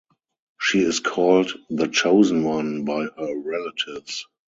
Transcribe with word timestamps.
She 0.59 0.79
is 0.79 0.99
called 0.99 1.51
"The 1.69 1.87
Chosen 1.87 2.43
One" 2.43 2.85
by 2.85 3.03
her 3.03 3.35
relatives. 3.37 4.25